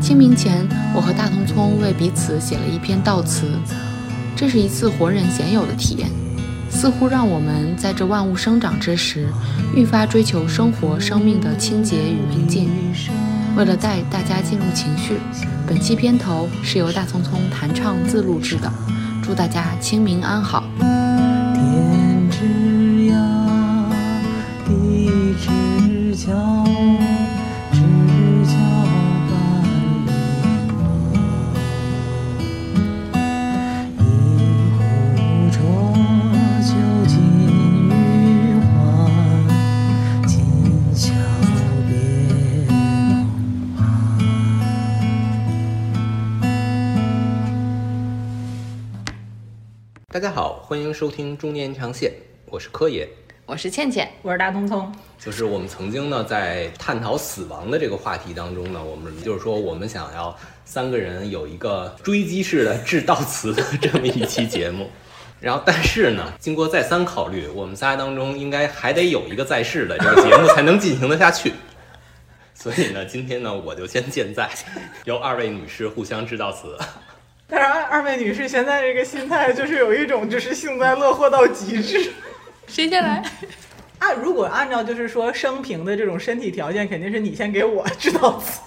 [0.00, 3.46] 清明前，我和大聪聪为彼此写了一篇悼词，
[4.36, 6.10] 这是一次活人鲜有的体验，
[6.68, 9.28] 似乎让我们在这万物生长之时，
[9.74, 12.68] 愈发追求生活生命的清洁与明净。
[13.56, 15.18] 为了带大家进入情绪，
[15.66, 18.70] 本期片头是由大聪聪弹唱自录制的，
[19.22, 20.64] 祝大家清明安好。
[50.72, 52.10] 欢迎收听中年延长线，
[52.46, 53.06] 我是柯爷，
[53.44, 54.90] 我是倩倩，我是大聪聪。
[55.18, 64.88] 就是我们曾经呢，在探讨死亡的这个话题当中呢，我们就是说，我们想要三个人有一个追击式的致悼词的这么一期节目。
[65.40, 71.52] 然后，但是呢，经过再三考虑，我们仨当中应该还得有一个在世的这个节目才能进行得下去。
[72.56, 74.48] 所以呢，今天呢，我就先健在，
[75.04, 76.78] 由二位女士互相致悼词。
[77.54, 82.10] 但是二二位女士现在这个心态就是有一种就是幸灾乐祸到极致。
[82.66, 83.22] 谁先来？
[83.98, 88.62] 按如果按照就是说生平的这种身体条件，肯定是你先给我知道词，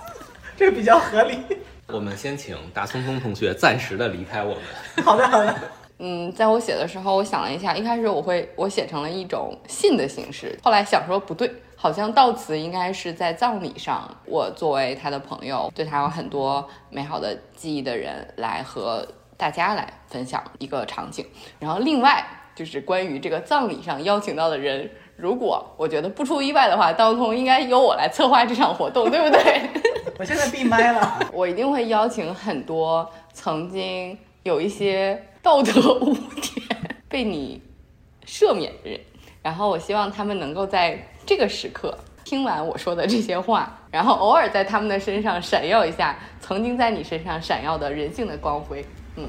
[0.56, 1.39] 这比较合理。
[1.88, 4.63] 我们先请大聪聪同学暂时的离开我们。
[5.03, 5.56] 好的，好的。
[5.97, 11.52] 嗯，在我写的时候，我想了一下，一开始我会我写成了一种信的形式，后来想说不对。
[11.78, 19.06] 好像悼词应该是在葬礼上，我作为他的朋友，对他有很多美好的记忆的人，来和
[19.38, 21.26] 大家来分享一个场景。
[21.59, 29.70] 然后另外就是关于这个葬礼上邀请到的人，如果我觉得不出意外的话，当通应该由我来策划这场活动，对不对？
[30.18, 31.30] 我现在闭麦了。
[31.34, 37.62] 我一定会邀请很多曾经有一些道德污点被你
[38.25, 39.00] 赦免的人，
[39.44, 40.97] 然后我希望他们能够在。
[41.25, 48.86] 这个时刻，听完我说的这些话， 然后偶尔在他们的身上闪耀一下曾经在你身上闪耀的人性的光辉。
[49.16, 49.28] 嗯，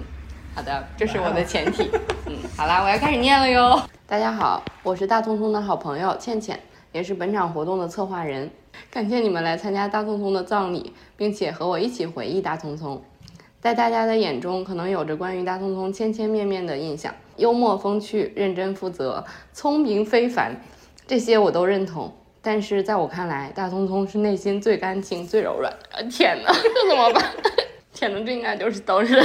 [0.54, 1.88] 好的，这是我的前提。
[2.26, 3.80] 嗯，好啦，我要开始念了哟。
[4.06, 6.60] 大家好，我是大聪聪的好朋友倩倩，
[6.92, 8.50] 也是本场活动的策划人。
[8.90, 13.02] 感谢你们来参加大聪聪的葬礼，并且和我一起回忆大聪聪。
[13.58, 19.24] 在大家的眼中，可能有着关于大聪聪千千面面的印象：幽默风趣、认真负责、
[19.54, 20.54] 聪明非凡。
[21.06, 22.12] 这些我都认同，
[22.42, 26.02] 但是在我看来，大聪聪是内心最干净、最柔软的。
[26.10, 27.32] 天哪，这怎么办？
[27.94, 29.22] 天哪，这应该就是都是。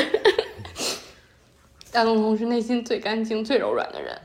[1.92, 4.16] 大聪聪是内心最干净、最柔软的人，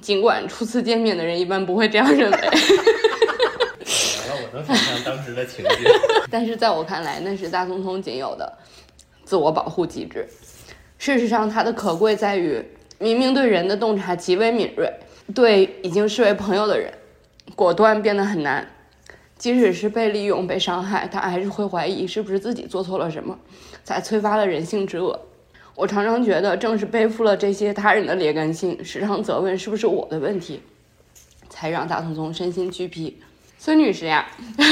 [0.00, 2.38] 尽管初次见面的人一般不会这样认为。
[4.34, 5.72] 我能想象当时的情景。
[6.30, 8.50] 但是在我看来，那是大聪聪仅有的
[9.24, 10.26] 自我保护机制。
[10.98, 12.64] 事实上，他的可贵在于，
[12.98, 14.90] 明明对人的洞察极为敏锐。
[15.34, 16.92] 对已经视为朋友的人，
[17.54, 18.66] 果断变得很难。
[19.38, 23.36] 即使是被利用、被伤害，他还是会怀疑是不是自己做错了什么，
[23.82, 25.18] 才催发了人性之恶。
[25.74, 30.62] 我常常觉得，正是背负了这些他人的劣根性，时常责问是不是我的问题，
[31.48, 33.20] 才让大聪聪身心俱疲。
[33.58, 34.26] 孙女士呀，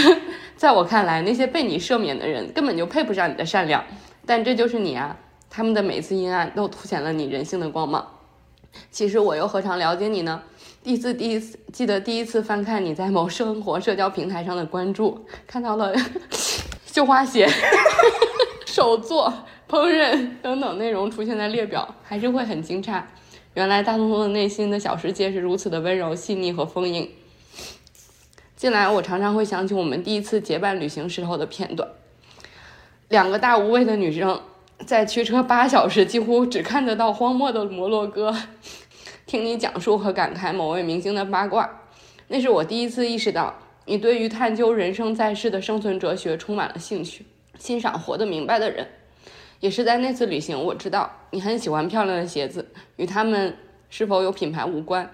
[0.56, 3.84] 在我看来，那些被你赦免的人根本就配不上你的善良，
[4.26, 5.16] 但这就是你啊！
[5.48, 8.06] 他们的每次阴暗都凸显了你人性的光芒。
[8.90, 10.42] 其实我又何尝了解你呢？
[10.82, 15.94] 第一次，第一次记得第一次翻看你在某生活社交平台上的关注，看到了
[16.86, 17.46] 绣花鞋、
[18.66, 19.32] 手作、
[19.68, 23.02] 烹饪等等内容出现在列表，还是会很惊诧。
[23.54, 27.10] 原来大聪聪的内心的小世界是如此的温柔、细腻和丰盈。
[28.56, 31.88] 近来我常常会想起我们第一次结伴旅行时候的片段，
[33.08, 34.40] 两个大无畏的女生。
[34.86, 38.34] 在驱车八小时，几乎只看得到荒漠的摩洛哥，
[39.26, 41.68] 听你讲述和感慨某位明星的八卦，
[42.28, 43.54] 那是我第一次意识到
[43.84, 47.26] 你对于探究人生在世的生存哲学充满了兴趣，
[47.58, 48.86] 欣赏活得明白的人。
[49.60, 52.66] 也是在那次旅行，我知道你很喜欢漂亮的鞋子，
[52.96, 53.54] 与他们
[53.90, 55.08] 是否有品牌无关。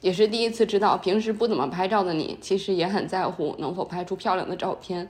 [0.00, 5.08] 也是第一次知道，平时不怎么拍照的你，其实也很在乎能否拍出漂亮的照片。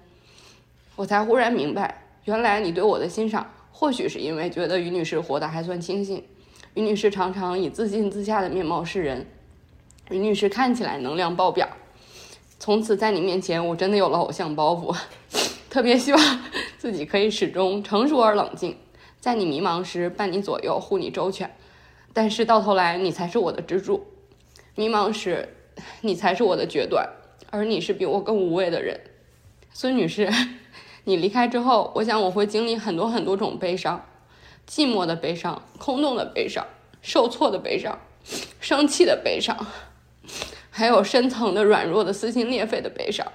[0.94, 3.50] 我才忽然明白，原来你对我的欣赏。
[3.73, 6.23] 或许是因为觉得于女士活得还算清醒，
[6.75, 9.27] 于女士常常以自信自洽的面貌示人，
[10.11, 11.69] 于女士看起来能量爆表。
[12.59, 14.97] 从此在你面前，我真的有了偶像包袱，
[15.69, 16.41] 特别希望
[16.79, 18.77] 自己可以始终成熟而冷静，
[19.19, 21.51] 在你迷茫时伴你左右，护你周全。
[22.13, 24.07] 但是到头来，你才是我的支柱。
[24.77, 25.49] 迷茫时，
[26.03, 27.09] 你才是我的决断，
[27.51, 29.01] 而你是比我更无畏的人。
[29.73, 30.31] 孙女士，
[31.05, 34.05] 你离开之后，我想我会经历很多很多种悲伤：
[34.69, 36.67] 寂寞的悲伤、空洞的悲伤、
[37.01, 37.99] 受挫的悲伤、
[38.61, 39.67] 生气的悲伤，
[40.71, 43.27] 还有深层的软弱的撕心裂肺的悲伤，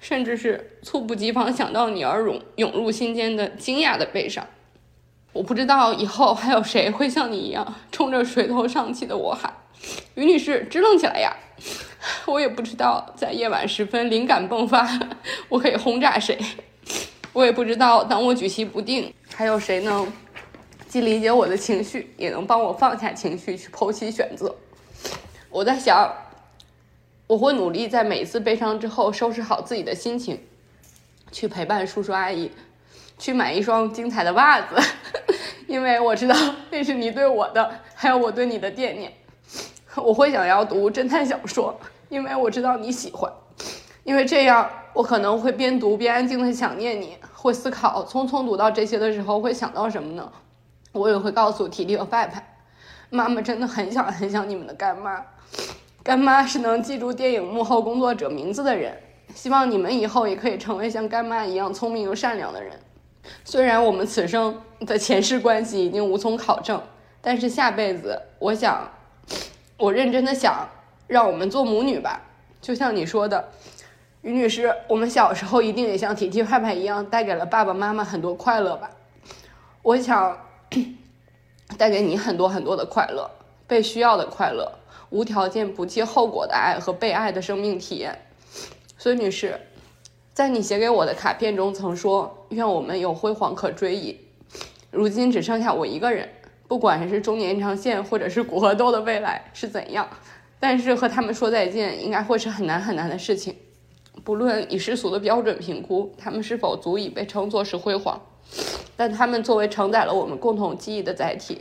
[0.00, 4.46] 甚至是猝不及防想到你而涌涌入心间的惊讶的悲伤。
[5.34, 9.52] 我不知道以后还有谁会像你一样冲着垂头丧气的我喊
[10.14, 11.36] ：“于女士，支棱起来呀！”
[12.26, 14.88] 我也不知道在夜晚时分灵感迸发，
[15.48, 16.38] 我可以轰炸谁。
[17.34, 20.10] 我也不知道当我举棋不定，还有谁能
[20.88, 24.54] 既理解我的情绪，也能帮我放下情绪去剖析选择。
[25.50, 26.10] 我在想，
[27.26, 30.40] 我会努力在每一次悲伤之后收拾好自己的心情，
[31.32, 32.50] 去陪伴叔叔阿姨。
[33.16, 34.76] 去买一双精彩的袜子，
[35.68, 36.34] 因为我知道
[36.70, 39.12] 那是你对我的，还有我对你的惦念。
[39.94, 41.78] 我会想要读侦探小说，
[42.08, 43.32] 因为我知道你喜欢。
[44.04, 50.30] 因为这样，我可能会边读边安静的想念你，会思考匆匆读到这些的时候会想到什么呢？
[50.92, 52.56] 我也会告诉提提和派派，
[53.10, 55.24] 妈妈真的很想很想你们的干妈。
[56.02, 58.94] 干妈是能记住电影幕后工作者名字的人，
[59.34, 62.78] 希望你们以后也可以成为像干妈一样聪明又善良的人。
[63.42, 66.78] 虽然我们此生的前世关系已经无从考证，
[67.22, 68.86] 但是下辈子，我想，
[69.78, 70.68] 我认真的想，
[71.06, 72.20] 让我们做母女吧。
[72.60, 73.48] 就像你说的，
[74.24, 78.90] 于女士，我们小时候一定也像体体派派一样，带给了爸爸妈妈很多快乐吧。
[79.82, 80.36] 我想
[81.76, 83.30] 带给你很多很多的快乐，
[83.66, 84.72] 被需要的快乐，
[85.10, 88.18] 无条件不计后果的爱和被爱的生命体验。
[88.98, 89.60] 孙女士。
[90.32, 94.18] 在你写给我的卡片中曾说：“愿我们有辉煌可追忆。”
[94.90, 96.28] 如今只剩下我一个人，
[96.66, 100.08] 不管是中年延长线，或者是古河豆的未来是怎样，
[100.58, 103.54] 但是和他们说再见应该会是很难很难的事情。
[104.24, 108.20] 不论以世俗的标准评估他们是否足以被称作是辉煌，
[108.96, 111.60] 但他们作为承载了我们共同记忆的载体，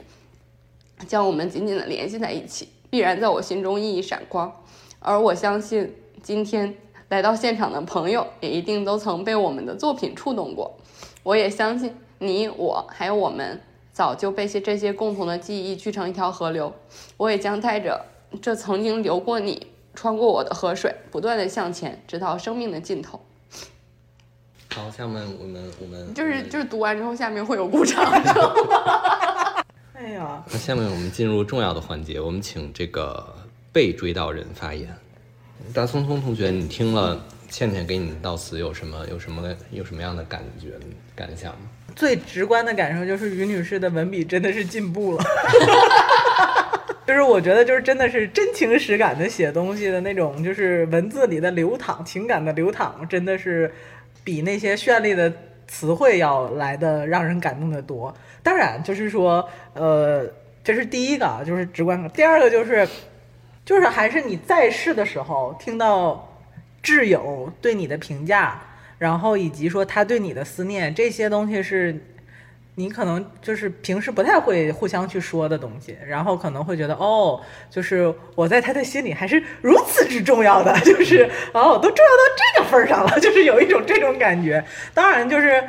[1.07, 4.51] 将我们紧紧的联系在一起，必然在我心中熠熠闪光。
[4.99, 5.93] 而我相信
[6.23, 6.75] 今天。
[7.09, 10.75] 来到现场的朋友也一定都曾被我们的作品触动过，
[11.21, 13.61] 我也相信你我还有我们
[13.91, 16.73] 早就被些这些共同的记忆聚成一条河流，
[17.17, 18.03] 我也将带着
[18.41, 23.19] 这曾经流过你、穿过我的河水，不断的向前，直到生命的尽头。
[24.73, 28.03] 好，下面我们我们就是就是读完之后下面会有鼓掌。
[29.93, 33.23] 哎呀，那下面我们进入重要的环节，我们请这个
[33.71, 34.93] 被追悼人发言。
[35.73, 40.73] 大聪聪同学，你听了倩倩给你的悼词有什么有什么有什么样的感觉
[41.15, 41.69] 感想吗？
[41.95, 45.23] 最直观的感受就是于女士的文笔真的是进步了，
[47.05, 53.73] 就是我觉得就是真的是真情实感的写东西的那种，就是文字里的流淌，情感的流淌，真的是
[54.23, 55.31] 比那些绚丽的
[55.67, 58.13] 词汇要来的让人感动的多。
[58.41, 60.25] 当然，就是说，呃，
[60.63, 62.87] 这是第一个，就是直观；第二个就是。
[63.65, 66.37] 就是还是你在世的时候听到
[66.83, 68.61] 挚友对你的评价，
[68.97, 71.97] 然后以及说他对你的思念，这些东西是
[72.75, 77.39] 你可能就是平时不太会互相去说的东西，然后可能会觉得哦，
[77.69, 82.23] 就是我在他的心里还是如此之重要的，就是哦，都重要到
[82.55, 84.63] 这个份儿上了， 就是有一种这种感觉。
[84.93, 85.63] 当然就是。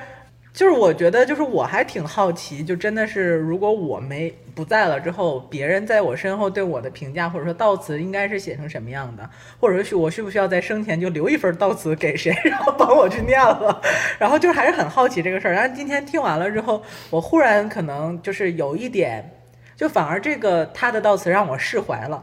[0.55, 9.29] 就是我觉得，就是我还挺好奇，就真的是，如果我没不在了之后，别人在我身后对我的评价或者说悼词，应该是写成什么样的？
[9.59, 13.83] 或者说，我需不需要在生前就留一份悼词给谁，然后帮我去念了？
[14.17, 15.55] 然后就还是很好奇这个事儿。
[15.55, 16.81] 然后今天听完了之后，
[17.11, 19.29] 我忽然可能就是有一点，
[19.75, 22.23] 就反而这个他的悼词让我释怀了，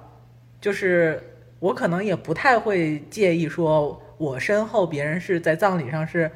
[0.61, 1.21] 就是
[1.59, 6.31] 我可能也不太会介意说我身后别人是在葬礼上是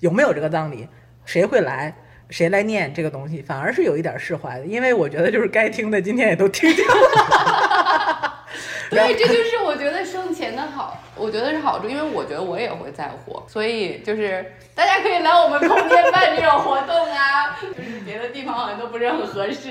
[0.00, 0.88] 有没有这个葬礼。
[1.28, 1.94] 谁会来，
[2.30, 8.46] 谁来念这个东西，反而是有一点释怀的，因为我觉得就是该听的今天也都听掉了。
[8.88, 14.42] 对，这就是我觉得生前的好，我觉得是好处，因为我觉得我也会在乎，所以就是
[14.74, 17.74] 大家可以来我们空间办这种活动啊， 就是
[18.06, 19.68] 别的地方好像都不是很合适。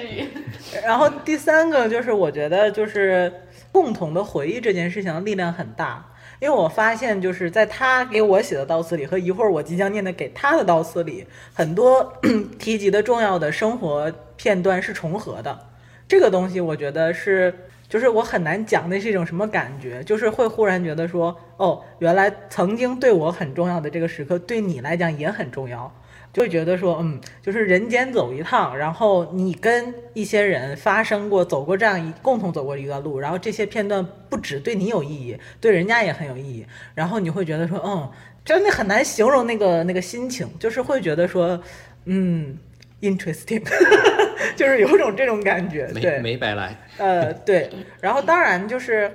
[0.84, 3.34] 然后第三个就是我觉得就是
[3.72, 6.06] 共同的回忆这件事情力量很大。
[6.40, 12.14] 因为我发现，就是在他给我写的悼词里，和一会儿我即将念的给他的悼词里，很多
[12.60, 15.60] 提及的重要的生活片段是重合的。
[16.08, 17.54] 这个东西，我觉得是
[17.90, 25.92] 就是我很难讲那是一种什么感觉，就是会忽然觉得说，哦，原来曾经对我很重要的这个时刻，对你来讲也很重要，
[26.38, 36.64] 就会觉得说，嗯，就是人间走一趟，然后你跟一些人发生过、走过这样一共同走过一段路，然后这些片段不止对你有意义，对人家也很有意义，
[36.94, 38.08] 然后你会觉得说，嗯，
[38.46, 41.60] 真的很难形容那个那个心情，就是会觉得说，
[42.06, 42.56] 嗯
[43.02, 43.64] ，interesting，
[44.56, 46.78] 就是有种这种感觉，没对，没白来。
[47.00, 47.68] 呃，对，
[48.00, 49.12] 然后当然就是，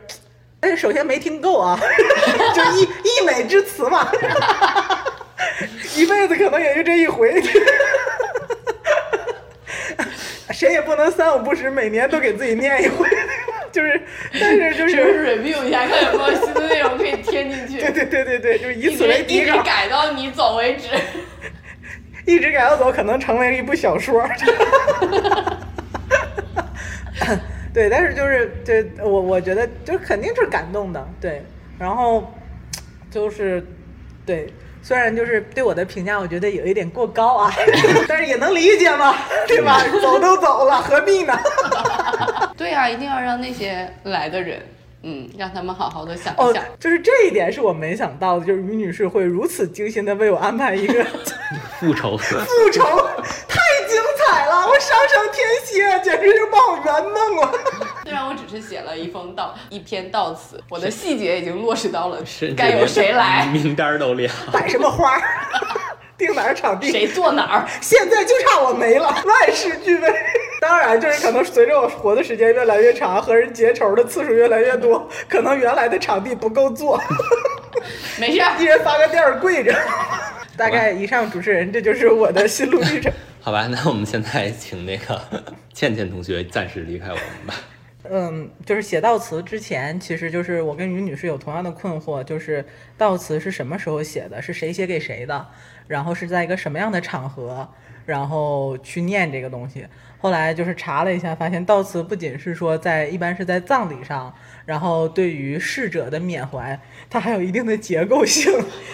[0.58, 1.78] 哎，首先没听够啊，
[2.52, 4.10] 就溢溢美之词嘛，
[5.96, 7.40] 一辈子可能也就这一回，
[10.50, 13.08] 谁也不能三五不时每年都给自己念一回，
[13.72, 14.02] 就是，
[14.40, 14.96] 但是就是
[15.26, 17.80] review 一下，看有没有新的内容可以添进去。
[17.82, 20.88] 对对对对对，就是以此为一直改到你走为止。
[22.24, 24.24] 一直改到走，可能成为一部小说。
[27.74, 31.42] 对，但是就是对我我觉得就是肯定是感动的，对，
[31.78, 32.32] 然后
[33.10, 33.66] 就是
[34.24, 34.52] 对，
[34.82, 37.52] 虽然就是对我的评价，我觉得有一点过高啊，
[38.08, 39.14] 但是也能理解嘛，
[39.46, 39.80] 对吧？
[40.02, 41.38] 走都走了，何必呢？
[42.56, 44.60] 对啊、一定要让那些来的人，
[45.02, 51.04] 嗯，让他们好好的想哦一想。，就是这一点是我没想到的，就是于女士会如此精心的为我安排一个
[51.78, 52.84] 复仇，复仇，
[53.48, 53.60] 太
[53.92, 54.66] 精彩了！
[54.66, 57.52] 我上升天蝎，简直就把我圆梦了。
[58.04, 64.32] 虽然我只是写了一封悼一篇悼词，我的细节已经落实到了是该由谁来，名单都亮。
[64.50, 65.22] 摆什么花儿，
[66.16, 67.68] 定哪儿场地，谁坐哪儿。
[67.82, 70.08] 现在就差我没了，万事俱备。
[70.60, 76.98] 当然，就是可能随着我活的时间越来越长，和人结仇的次数越来越多，可能原来的场地不够坐，
[78.18, 79.74] 没事儿，一人发个垫儿跪着。
[80.56, 83.12] 大概以上，主持人，这就是我的心路历程。
[83.44, 85.20] 好吧，那我们现在请那个
[85.74, 87.54] 倩倩同学暂时离开我们吧。
[88.08, 92.64] 嗯，就是写悼词之前，其实就是我跟于女士有同样的困惑，就是
[92.96, 95.44] 悼词是什么时候写的，是谁写给谁的，
[95.88, 97.68] 然后是在一个什么样的场合，
[98.06, 99.86] 然后去念这个东西。
[100.22, 104.32] 后来就是查了一下，发现悼词不仅是说在一般是在葬礼上，
[104.64, 106.78] 然后对于逝者的缅怀，
[107.10, 108.52] 它还有一定的结构性。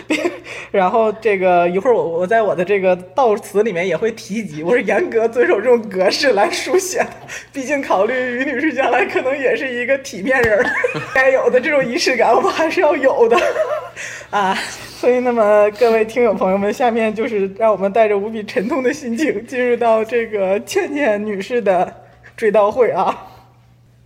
[0.73, 7.11] 然后这个一会儿我我在我的这个悼词里面也会提及，我是严格遵守这种格式来书写的，
[7.53, 10.65] 毕竟考虑于女士将来可能也是一个体面人儿，
[11.15, 13.39] 该有的这种仪式感我们还是要有的
[14.31, 14.59] 啊。
[15.01, 21.95] 所以，那么各位听友朋友们，下面就是让我们带着无比沉痛的心情进入到这个倩倩女士的
[22.37, 23.29] 追悼会啊。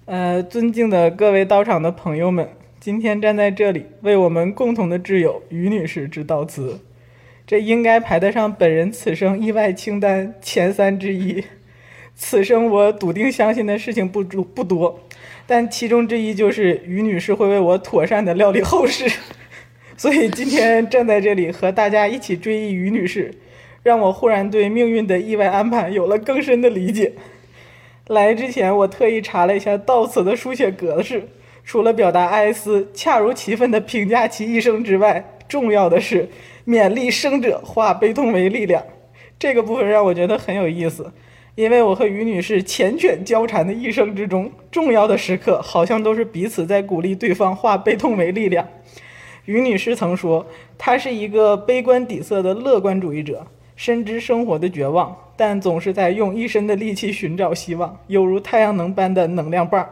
[0.04, 2.46] 呃，尊敬的各位到场的朋友们，
[2.78, 6.80] 今天站在这里为我们共同的挚友于女士致悼词，
[7.46, 11.42] 这应该排得上本人此生意外清单前三之一。
[12.14, 15.00] 此生我笃定相信的事情不不多，
[15.46, 19.10] 但其中之一就是于女士会为我妥善的料理后事。
[19.96, 23.32] 所以今天站在这里和大家一起追忆于女士，
[23.82, 27.12] 让我忽然对命运的意外安排有了更深的理解。
[28.08, 31.28] 来之前，我特意查了一下悼词的书写格式，
[31.64, 36.28] 除了表达哀思、恰如其分地评价其一生之外，重要的是
[36.66, 38.82] 勉励生者化悲痛为力量。
[39.38, 41.12] 这个部分让我觉得很有意思，
[41.54, 48.66] 因为我和于女士缱绻交缠的一生之中，重要的时刻好像都是彼此在鼓励对方化悲痛为力量。
[49.44, 50.46] 于女士曾说，
[50.78, 53.44] 她是一个悲观底色的乐观主义者，
[53.74, 59.88] 深知生活的绝望，但总是在用一身的力气寻找希望，犹如太阳能般的能量棒。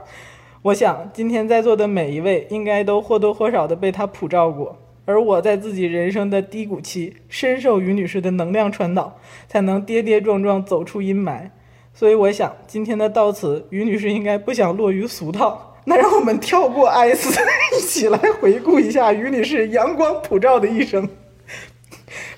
[0.63, 11.51] 我想，今天在座的每一位应该都或多或少的被她普照过，而我在自己人生的低谷期，深受于女士的能量传导，才能跌跌撞撞走出阴霾。
[11.93, 15.70] 所以，我想今天的悼词，于女士应该不想落于俗套。
[15.91, 17.37] 那让我们跳过哀思，
[17.77, 21.09] 一起来回顾一下于女士阳光普照的一生。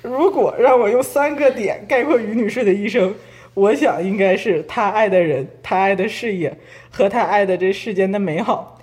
[0.01, 3.15] 如果让我用三个点概括于女士的一生，
[3.53, 6.57] 我想应该是她爱的人、她爱的事业
[6.91, 8.81] 和她爱的这世间的美好。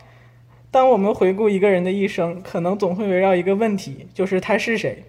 [0.70, 5.04] 当我们回顾一个人的一生，可能总会围绕一个问题，就是他是谁。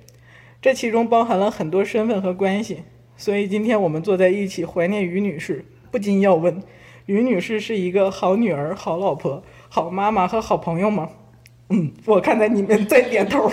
[0.63, 2.85] 这其中包含了很多身份和关系，
[3.19, 6.63] 所以今天我们坐在一起怀念于女士，不禁要问：
[7.11, 11.09] 于女士是一个好女儿、好老婆、好妈妈和好朋友吗？
[11.69, 13.51] 嗯，我看在你们在点头。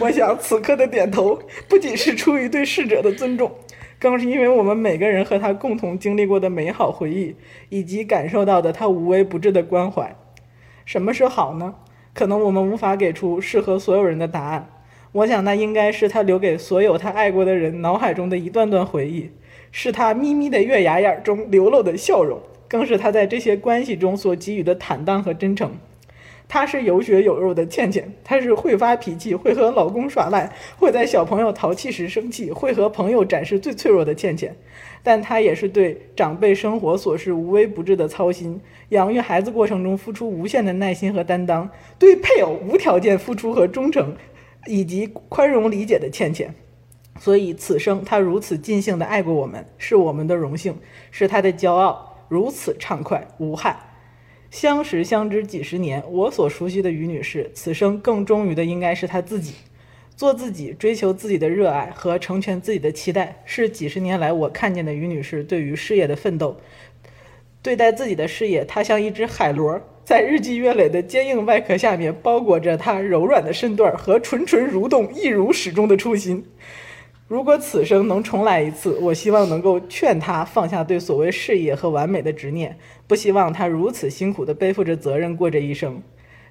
[0.00, 1.38] 我想此刻的点头
[1.68, 3.52] 不仅是出于对逝者的尊重，
[3.98, 7.36] 更是因为我们每个人和他共同经历过的美好回忆，
[7.68, 10.16] 以及感受到的他无微不至的关怀。
[10.86, 11.74] 什么是好呢？
[12.14, 14.70] 可能我们无法给出适合所有人的答案。
[15.12, 19.30] 我想那应该是他留给所有他爱过的人脑海中的一段段回忆，
[19.76, 22.38] 是他眯眯的月牙眼中流露的笑容，
[22.68, 25.72] 更是他在这些关系中所给予的坦荡和真诚。
[26.46, 34.54] 她是有血有肉的倩倩，她是会发脾气、会和老公耍赖、会在小朋友淘气时生气、会和朋友展示最脆弱的倩倩。
[35.02, 44.14] 但她也是对长辈生活琐事无微不至的操心，养育孩子过程中付出无限的耐心和担当，对配偶无条件付出和忠诚，
[44.68, 46.54] 以及宽容理解的倩倩。
[47.18, 50.76] 所以此生她如此尽兴地爱过我们，是我们的荣幸，
[51.10, 53.78] 是她的骄傲，如此畅快无害。
[54.50, 59.54] 相识相知几十年，我所熟悉的于女士，此生更忠于的应该是她自己。
[60.16, 66.56] 做自己，追求自己的热爱和成全自己的期待，是几十年来我看见的于女士对于事业的奋斗。
[67.62, 76.44] 对待自己的事业，她像一只海螺，在日积月累的坚硬外壳下面，包裹着她柔软的身段和蠢蠢蠕动、一如始终的初心。
[77.26, 82.76] 如果此生能重来一次，我希望能够劝他放下对所谓事业和完美的执念，
[83.06, 86.02] 不希望他如此辛苦地背负着责任过这一生。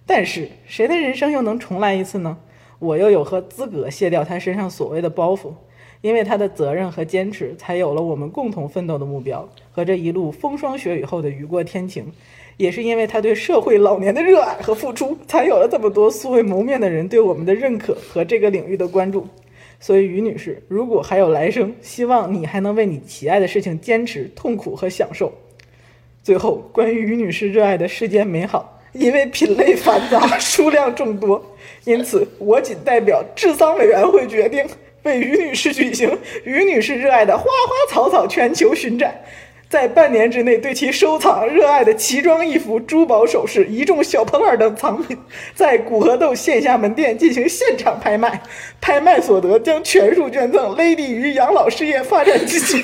[0.07, 2.39] 但是，谁的人生又能重来一次呢？
[2.79, 5.53] 我又有何资格卸掉他身上所谓的包袱？
[6.01, 12.11] 因为他的责任和坚持，才有了我们共同奋斗的目标和这一路风霜雪雨后的雨过天晴。
[12.57, 19.27] 也是因为他对社会老年的热爱和付出，才有了这么多素未谋面的人对我们的认可和这个领域的关注。
[19.85, 25.29] 所以，于女士，如果还有来生，希望你还能为你喜爱的事情坚持、痛苦和享受。
[26.23, 31.45] 最后，关于于女士热爱的世间美好，因为品类繁杂、 数量众多，
[31.83, 34.65] 因此我仅代表治丧委员会决定，
[35.03, 39.13] 为于女士举行于女士热爱的花花草草全球巡展。
[39.73, 45.17] 在半年之内，对其收藏热爱的奇装异服、珠宝首饰、一众小破烂等藏品，
[45.55, 48.43] 在古河豆线下门店进行现场拍卖，
[48.79, 52.83] 拍卖所得将全数捐赠 Lady 鱼养老事业发展基金。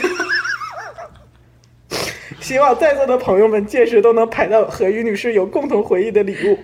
[2.39, 6.57] 希望在座的朋友们届时都能拍到和于女士有共同回忆的礼物。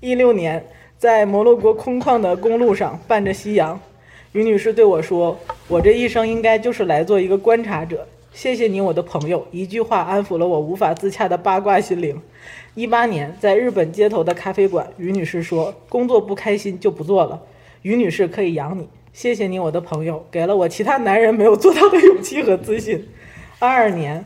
[0.00, 0.64] 一六年，
[0.96, 3.78] 在摩洛哥空旷的公路上，伴着夕阳，
[4.32, 9.48] 于女士对我说：“我这一生应该就是来做一个观察者。”谢谢你，我的朋友。
[9.50, 12.22] 一句话安抚了我无法自洽的八卦心灵。
[12.76, 17.42] 一八年，在日本街头的咖啡馆，于女士说：“工作不开心就不做了。”
[17.82, 18.88] 于女士可以养你。
[19.12, 23.08] 谢谢你，我的朋友，给了我其他男人没有做到的勇气和自信。
[23.58, 24.24] 二二年，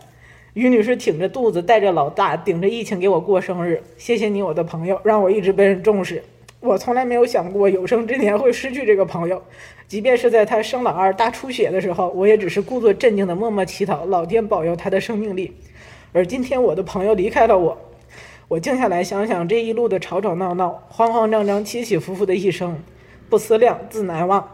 [0.53, 3.83] 于女士挺着肚子，带着老大，顶着疫情给我过生日。
[3.97, 6.23] 谢谢你，我的朋友，让我一直被人重视。
[6.63, 9.43] 我从来没有想过有生之年会失去这个朋友。
[9.89, 15.53] 即便是在他生老二大出血的时候，我也只是故作镇静的默默祈祷老天保佑他的生命力。
[16.13, 17.77] 而今天我的朋友离开了我，
[18.47, 22.79] 我静下来想想这一路的吵吵闹闹、慌慌张张、起起伏伏的一生，
[23.29, 24.49] 不思量，自难忘。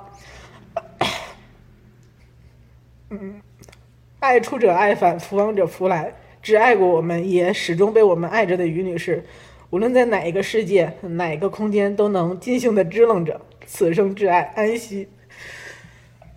[3.11, 3.41] 嗯，
[4.19, 6.15] 爱出者爱返，福往者福来。
[6.41, 9.27] 只爱过我们，也始终被我们爱着的于女士，
[9.71, 15.09] 无论在哪一个世界、哪一个空间，都能尽兴的支棱着此生挚爱，安息。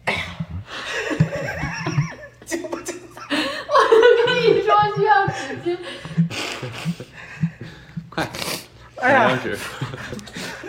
[0.06, 0.20] 哎呀
[2.46, 3.22] 精不精彩？
[3.34, 3.74] 我
[4.26, 5.78] 跟你说需要纸巾，
[8.10, 8.28] 快，
[8.98, 9.40] 哎呀。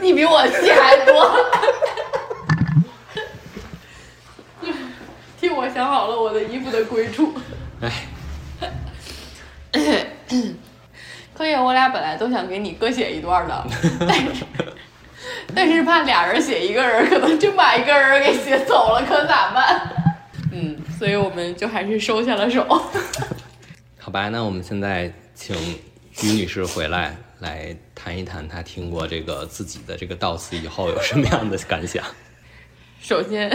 [0.01, 1.46] 你比我戏还多。
[5.40, 7.35] 替我想好了我的衣服的归处。
[7.81, 7.92] 哎，
[11.35, 13.66] 可以，我俩本来都想给你各写一段的，
[14.01, 14.45] 但是
[15.55, 19.90] 但是怕俩人写一个人，可能真把一个人给写走了，可咋办？
[20.53, 22.64] 嗯，所以我们就还是收下了手。
[23.99, 25.57] 好吧，那我们现在请
[26.23, 32.05] 于女士回来，来谈一谈她听过这个自己的这个悼词以后有什么样的感想。
[33.01, 33.51] 首先，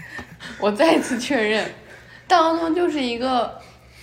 [0.58, 1.72] 我再次确认，
[2.26, 3.60] 大王东就是一个，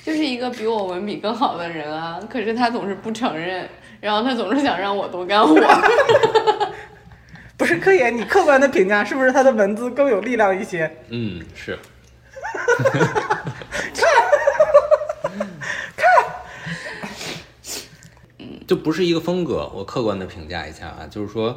[0.09, 2.19] 就是一个比我文笔更好的人啊。
[2.27, 3.69] 可是他总是不承认，
[4.01, 5.55] 然后他总是想让我多干活。
[7.55, 10.91] 不是科研，你客观的评价是不是他的文字更有力量一些？
[11.09, 11.77] 嗯，是。
[18.39, 19.69] 嗯，就不是一个风格。
[19.75, 21.55] 我客观的评价一下啊，就是说，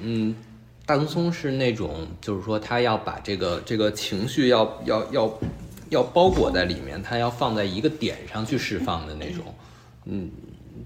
[0.00, 0.36] 嗯，
[0.84, 5.32] 大松松是那种，就是说他要把这个这个情绪要要要
[5.90, 9.44] 要包裹在里面，它要放在一个点上去释放的那种。
[10.04, 10.30] 嗯，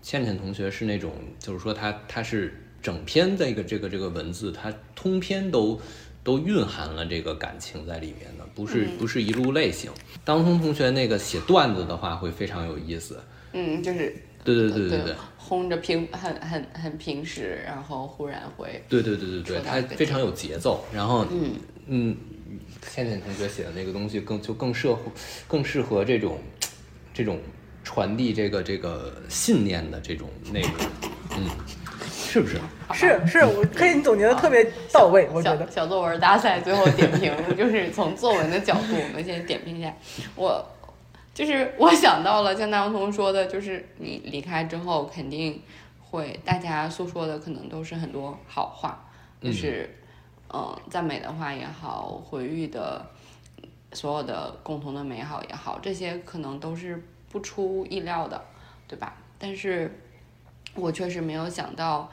[0.03, 5.79] 倩倩同学是那种，就是说他他是整篇这个这个这个文字，它通篇都
[6.23, 9.91] 都蕴含了这个感情在里面的，不是不是一路类型。
[10.25, 13.21] 当松同学那个写段子的话会非常有意思，
[13.53, 20.83] 嗯，就是对对对对对对，轰着平很很很平时，然后忽然会对对对对对，它非常有节奏。
[20.95, 21.53] 然后嗯
[21.89, 22.17] 嗯，
[22.89, 24.99] 倩倩同学写的那个东西更就更适合
[25.47, 26.39] 更适合这种
[27.13, 27.39] 这种
[27.85, 30.71] 传递这个这个信念的这种内容，
[31.37, 31.47] 嗯，
[32.03, 32.59] 是不是？
[32.93, 35.71] 是是，我看你总结的特别到位，我觉得。
[35.71, 39.95] 小作文大赛最后点评就是从作文的角度，我们先点评一下。
[40.35, 40.65] 我
[41.33, 45.63] 就是我想到了，像大王彤说的，就是你离开之后，肯定
[46.01, 49.09] 会大家诉说的可能都是很多好话，
[49.41, 50.00] 就是嗯
[50.53, 53.05] 嗯赞美的话也好，回忆的
[53.93, 58.43] 所有的共同的美好也好，这些可能都是不出意料的，
[58.89, 59.17] 对吧？
[59.39, 59.91] 但是
[60.75, 62.11] 我确实没有想到。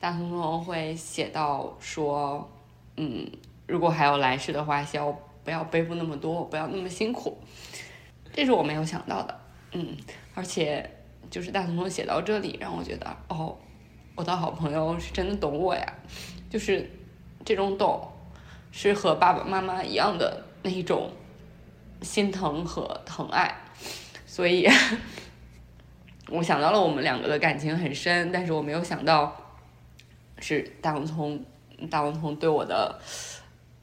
[0.00, 2.50] 大聪聪会写到说，
[2.96, 3.30] 嗯，
[3.66, 5.14] 如果还有来世的话，希望
[5.44, 7.36] 不要背负那么多，不要那么辛苦，
[8.32, 9.40] 这是我没有想到的，
[9.72, 9.94] 嗯，
[10.34, 10.90] 而且
[11.30, 13.54] 就是大聪聪写到这里，让我觉得，哦，
[14.14, 15.94] 我的好朋友是真的懂我呀，
[16.48, 16.90] 就是
[17.44, 18.10] 这种懂，
[18.72, 21.10] 是和爸爸妈妈一样的那一种
[22.02, 23.54] 心疼和疼爱，
[24.26, 24.68] 所以，
[26.28, 29.36] 我想到了我们两个的感情很深，但是我没有想到。
[30.42, 31.44] 是大王聪，
[31.90, 32.98] 大王聪对我的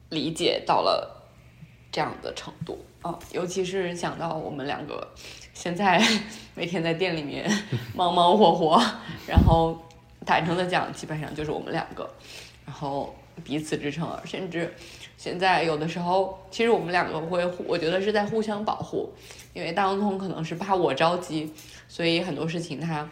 [0.08, 1.24] 理解到了
[1.92, 5.06] 这样的程度啊，尤其是想到我们两个
[5.54, 6.02] 现在
[6.56, 7.48] 每天在店里面
[7.94, 8.82] 忙忙活活，
[9.24, 9.80] 然后
[10.26, 12.10] 坦诚的讲，基本上就是我们两个，
[12.66, 14.74] 然后彼此支撑，甚至
[15.16, 19.12] 现在有的时候，其实我们两个会，我觉得是在互相保护，
[19.54, 21.52] 因为大王聪可能是怕我着急，
[21.88, 23.08] 所以很多事情他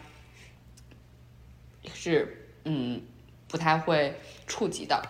[1.93, 3.01] 是嗯。
[3.49, 4.13] 不太会
[4.49, 5.01] 触及的，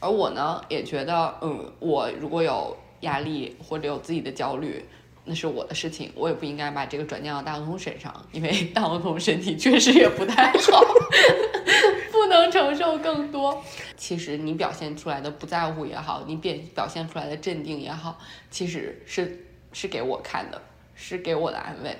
[0.00, 4.84] 而我呢，也觉得，嗯，我如果有压力或者有自己的焦虑，
[5.24, 10.84] 那是我的事情，我也不应该把这个转嫁到大王通身上，因为大王通身体确实也不太好，
[12.40, 13.62] 能承受更多。
[13.96, 18.18] 其实你表现出来的不在乎也好，你表表现出来的镇定也好，
[18.50, 20.60] 其实是是给我看的，
[20.94, 21.96] 是给我的安慰。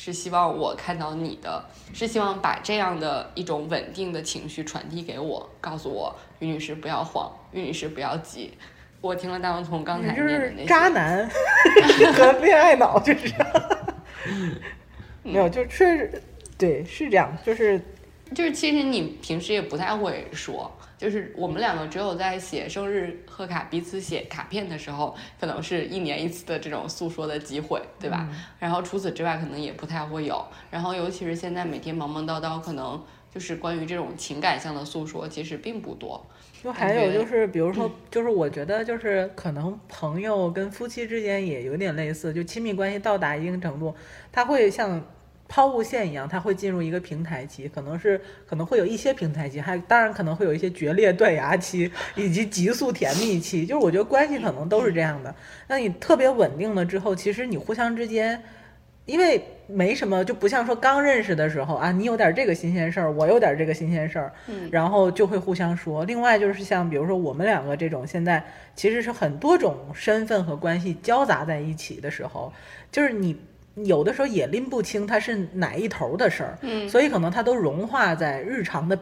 [0.00, 8.56] 是希望我看到你的，是希望把这样的一种稳定的情绪传递给我，告诉我于女士不要慌，于女士不要急。
[9.00, 11.28] 我听了大王从刚才念的那些，渣男
[12.14, 13.34] 和恋爱脑就是，
[15.24, 16.22] 没有，就确实
[16.56, 17.80] 对，是这样，就是
[18.34, 20.70] 就是其实你平时也不太会说。
[20.98, 28.28] 就是我们两个只有在写生日贺卡、彼此写卡片的时候，可能是一年一次的这种诉说的机会，对吧？
[28.58, 30.44] 然后除此之外，可能也不太会有。
[30.72, 33.00] 然后尤其是现在每天忙忙叨叨，可能
[33.32, 36.26] 就是关于这种情感上的诉说，其实并不多。
[36.60, 43.94] 就还有就是，比如说，就是我觉得就是可能朋友跟夫妻之间也有点类似，就亲密关系到达一定程度，
[44.32, 45.00] 他会像。
[45.48, 53.64] 抛物线一样，它会进入一个平台期，可能是可能会有一些平台期，还当然可能会有一些决裂断崖期，以及急速甜蜜期。
[53.64, 55.34] 就是我觉得关系可能都是这样的。
[55.66, 58.42] 那你特别稳定了之后，其实你互相之间，
[59.06, 66.04] 因为没什么，就不像说刚认识的时候啊，你有点这个新鲜事儿，我有点这个新鲜事儿，嗯，然后就会互相说。
[66.04, 68.44] 另外就是像比如说我们两个这种现在
[68.76, 72.52] 其实是很多种身份和关系交杂在一起的时候，
[72.92, 73.34] 就是你。
[73.84, 78.98] 有的时候也拎不清它是哪一头的事儿，嗯，所以可能它都融化在日常的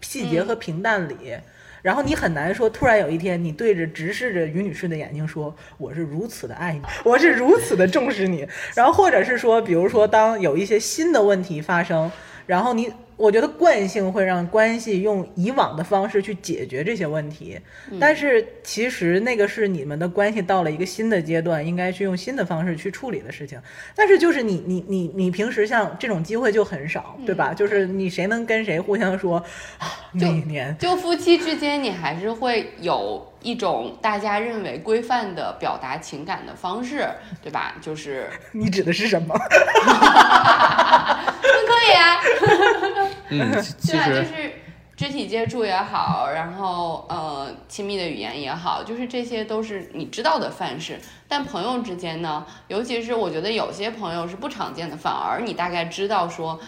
[0.00, 1.36] 细节和平淡里，
[1.82, 12.10] 然后你很难说突然有一天你对着直视着于女士的眼睛说我是如此的爱你，我是如此的重视你，然后或者是说，比如说当有一些新的问题发生，
[12.46, 12.92] 然后你。
[13.16, 17.58] 我觉得惯性会让关系用以往的方式去解决这些问题，
[17.98, 23.58] 但是其实那个是你们的关系到了一个新的阶段，应该去用新的方式去处理的事情。
[23.94, 27.54] 但是就是你你你你平时像这种机会就很少，对吧？
[27.54, 29.38] 就是你谁能跟谁互相说
[29.78, 29.88] 啊？
[30.12, 37.08] 那一年就夫妻之间，你还是会有一种大家认为规范的表达情感的方式，
[37.42, 37.74] 对吧？
[37.80, 39.34] 就是 你指的是什么？
[41.66, 42.20] 可以啊。
[43.30, 43.50] 嗯，
[43.86, 44.52] 对啊，就是
[44.96, 50.98] 肢体接触也好，然后呃，亲密的语言也好，就是这些都是你知道的范式。
[51.28, 56.58] 但朋友之间呢，尤其是我觉得有些朋友是不常见的，反而你大概知道说，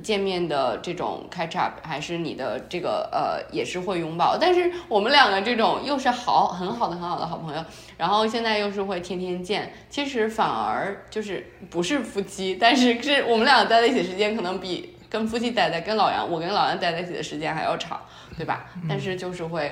[0.00, 4.36] 见面的这种 catch up，还是你的这个呃，也是会拥抱。
[4.38, 7.64] 但是我们两个这种又是好很好的很好的好朋友，
[7.96, 14.91] 然后现在又是会天天见，其实反而就是不是夫妻，但是是我们两个在在一起时间可能比。
[15.12, 18.00] 跟夫妻待在，跟老杨，我跟老杨待在一起的时间还要长，
[18.34, 18.64] 对吧？
[18.88, 19.70] 但是就是会，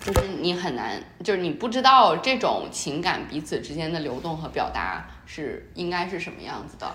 [0.00, 6.92] 就是你很难，就是你不知道这种情感彼此之间的流动和表达是应该是什么样子的。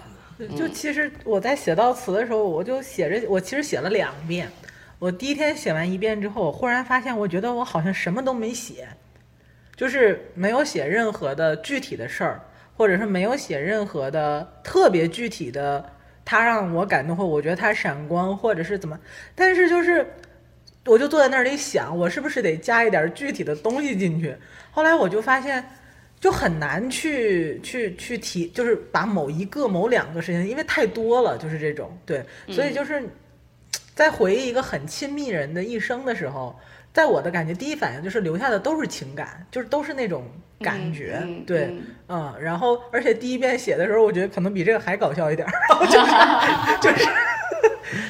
[0.54, 4.52] 就其实我在写到词的时候，我就写着，我其实写了两遍。
[5.00, 8.90] 我第一天写完一遍之后，我忽然发现，我觉得我好像什么都没写，
[9.78, 12.42] 就是没有写任何的具体的事儿，
[12.76, 15.94] 或者是没有写任何的特别具体的，
[16.30, 19.00] 他让我感动或我觉得他闪光，或者是怎么。
[19.34, 20.06] 但是就是，
[20.86, 24.36] 我就坐在那里想，我是不是得加一点具体的东西进去？
[24.70, 25.64] 后来我就发现。
[26.22, 33.02] 就很难去去去提，就是把某一个、某两个事情，因为太多了，就是这种对，所以就是
[33.96, 36.54] 在回忆一个很亲密人的一生的时候，
[36.92, 40.26] 在我的感觉，第一反应就是留下的都是情感，就是都是那种
[40.60, 46.12] 感觉，嗯对，嗯嗯，然后而且第一遍写的时候，我觉得可能比这个还搞笑一点儿，然后就是
[46.82, 47.08] 就是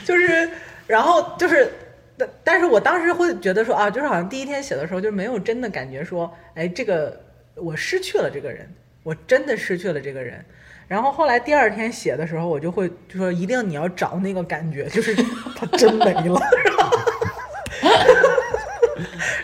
[0.06, 0.50] 就是，
[0.88, 1.72] 然后就是。
[2.20, 7.18] 但但是我当时会觉得说啊，就是好像第一天写的时候就没有真的感觉说，哎，这个
[7.56, 8.70] 我失去了这个人，
[9.04, 10.44] 我真的失去了这个人。
[10.90, 15.16] 然后后来第二天写的时候，我就会就说一定你要找那个感觉，就是
[15.56, 16.42] 他真没了。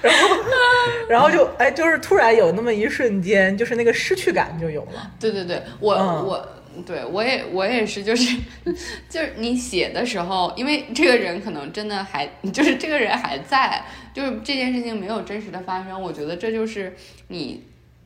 [0.01, 0.35] 然后，然后
[1.31, 5.11] 就哎，就是突然有那么一瞬间，就是那个失去感就有了。
[5.19, 6.49] 对对对，我、嗯我
[6.85, 8.37] 对我也我也是，就是
[9.09, 13.81] 就是你写的时候，因为这个人可能真的还就是这个人还在，
[14.13, 16.93] 就是这件事情没有真实的发生，我觉得这就是
[17.29, 17.63] 你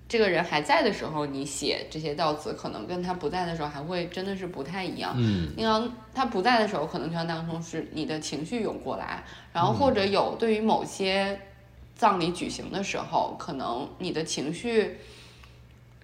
[0.07, 5.15] 这个人还在的时候，你写这些悼词，可能跟他不在的时候还会真的是不太一样。
[5.17, 11.39] 嗯你要他不在的时候，可能就像当中是你的情绪涌过来，然后或者有对于某些
[11.99, 14.97] 葬礼举行的时候，可能你的情绪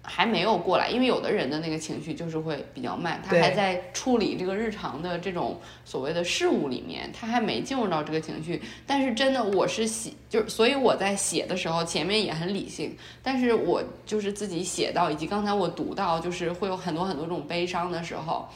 [0.02, 8.60] 还没有过来，因为有的人的那个情绪就是会比较慢，他还在处理这个日常的这种所谓的事物里面，他还没进入到这个情绪。
[8.86, 18.46] 但是真的，我是写，就是所以我在写的时候，前面也很理性，但是我就是自己写到，以及刚才我读到，就是会有很多很多种悲伤的时候，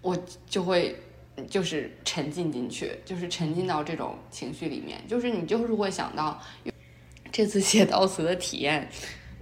[0.00, 0.16] 我
[0.48, 0.96] 就会
[1.48, 6.40] 就是沉浸进去，就是沉浸到这种情绪里面，就是你就是会想到
[7.30, 8.88] 这次写悼词的体验，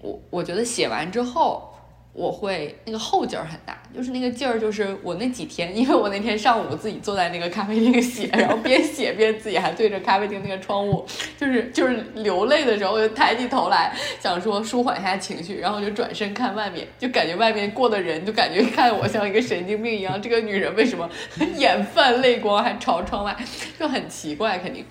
[0.00, 1.69] 我我觉得写完之后。
[2.12, 11.06] 我会那个后劲儿很大，就是那个劲儿，就是我那几天，因为我那天上午自己坐在那个咖啡厅写，然后边写边自己还对着咖啡厅那个窗户，
[11.38, 21.08] 就是 就是流泪的时候，我就抬起头来想说舒缓一下情绪，然后就转身看外面，就感觉外面过的人就感觉看我像一个神经病一样，这个女人为什么
[21.56, 23.36] 眼泛泪光还朝窗外，
[23.78, 24.84] 就很奇怪肯定。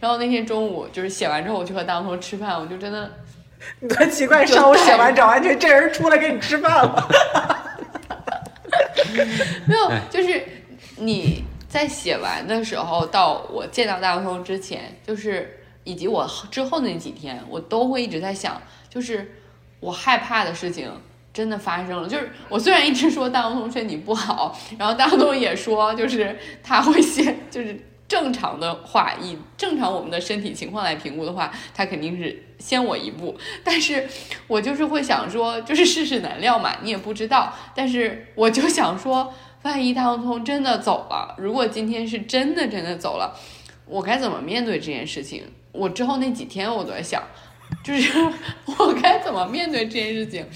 [0.00, 3.08] 然后那天中午就是写完之后，我去和大头吃饭，我就真的
[3.80, 7.08] 你多奇怪，上午写完找完去，这人出来给你吃饭了。
[9.66, 10.42] 没有，就是
[10.96, 19.32] 你在写完的时候，到我见到大头头之前，就是以及我之后那几天，我都会一直在想，就是
[19.80, 20.90] 我害怕的事情。
[21.34, 27.74] 真的发生了，就是我虽然一直说大头头身体不好，然后大头头也说，就是他会先就是
[28.06, 33.36] 正常的话，以正常我们的身体情况来评估的话，他肯定是先我一步。
[33.64, 34.08] 但是
[34.46, 37.52] 我就是会想说，就是世事难料嘛，你也不知道。
[37.74, 43.36] 但是我就想说，万一大头头真的走了，如果今天是真的真的走了，
[43.86, 45.44] 我该怎么面对这件事情？
[45.72, 47.22] 我之后那几天我都在想，
[47.82, 48.18] 就是
[48.78, 50.46] 我该怎么面对这件事情？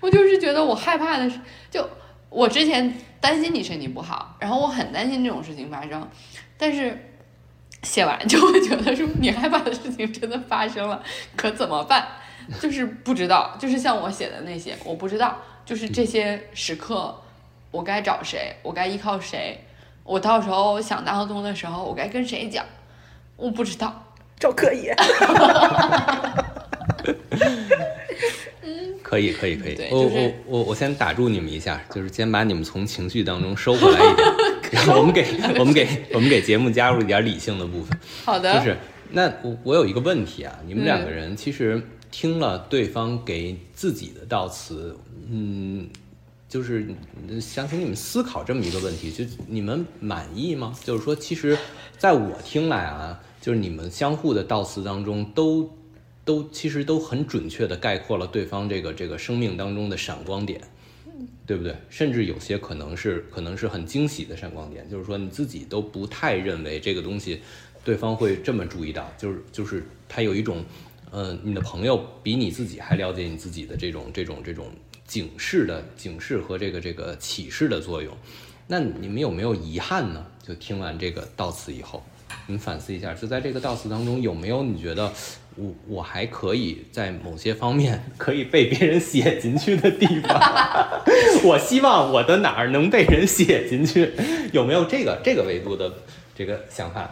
[0.00, 1.38] 我就是觉得我害怕的是，
[1.70, 1.88] 就
[2.28, 6.08] 我之前担心你身体不好，然后我很担心这种事情发生，
[6.58, 7.13] 但是
[7.84, 11.00] 写完就会觉得说你害怕的事情真的发生了，
[11.36, 12.06] 可怎么办？
[12.60, 17.14] 就是不知道，就是像我写的那些，我不知道，就是这些时刻，
[17.70, 19.64] 我该找谁，我该依靠谁，
[20.02, 22.64] 我到时候想大头东的时候，我该跟谁讲，
[23.36, 24.00] 我不知道。
[24.36, 24.90] 赵 可以，
[29.02, 29.88] 可以，可以，可以。
[29.90, 34.28] 我我我我先打住你们一下，就是先把你们从情绪当中收回来一点，
[34.74, 35.24] 然后我们给
[35.58, 37.98] 我们给我们给节目加入一点理性的部分。
[38.24, 38.76] 好的，就是
[39.10, 44.96] 那我我有一个问题啊，你们两个人其实听了对方给自己的悼词，
[45.30, 45.88] 嗯，
[46.48, 46.86] 就是
[47.28, 50.74] 嗯想请你们思考这么一个问题，就你们满意吗？
[50.84, 51.56] 就是说，其实
[51.96, 55.70] 在我听来啊，就是你们相互的悼词当中都。
[56.26, 60.58] 都其实都很准确的概括了对方这个这个生命当中的闪光点，
[61.46, 61.74] 对不对？
[61.88, 67.40] 甚至有些可能是可能是很惊喜的闪光点，就是说你自己都不太认为这个东西
[67.84, 70.64] 对方会这么注意到，就是就是他有一种，
[71.10, 74.66] 呃，你的朋友比你自己还了解你自己的这种这种这种
[75.06, 78.16] 警示的警示和这个这个启示的作用。
[78.66, 80.26] 那你们有没有遗憾呢？
[80.42, 82.02] 就听完这个悼词以后，
[82.46, 85.12] 你反思一下，就在这个悼词当中有没有你觉得
[85.56, 90.40] 我我还可以在某些方面可以被别人写进去的地方？
[91.44, 94.12] 我希望我的哪儿能被人写进去？
[94.52, 95.92] 有没有这个这个维度的
[96.34, 97.08] 这个想法？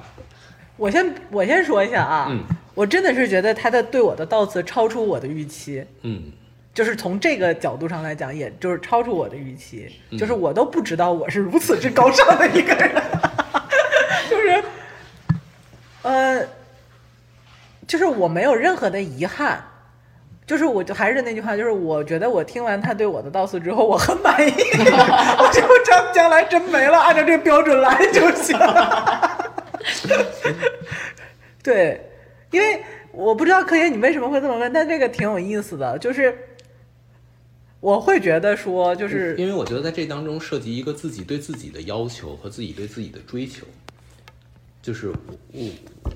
[0.77, 2.41] 我先我先说一下啊，嗯
[2.75, 6.33] 我真的是觉得他的对我的悼词超出我的预期，嗯
[6.75, 12.91] 就是从这个角度上来讲，也就是超出我的预期，嗯就是我都不知道我是如此之高尚的一个人，
[14.31, 14.65] 就是，
[16.01, 16.43] 呃，
[17.87, 19.65] 就是我没有任何的遗憾。
[20.45, 28.59] 就是我就还是那句话，就是我觉得我听完他对我的道词之后，我很满意，我就将将来真没了，按照这个标准来就行。
[31.63, 32.11] 对，
[32.51, 36.37] 因为我不知道柯爷你为什么会这么问，但这个挺有意思的，就是
[37.79, 43.65] 我会觉得说，就是因为我觉得在这当中涉及一个自己对自己的要求和自己对自己的追求，
[44.83, 45.15] 就是我
[45.53, 45.61] 我